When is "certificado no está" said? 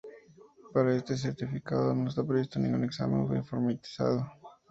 1.15-2.23